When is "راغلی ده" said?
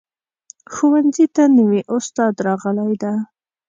2.47-3.13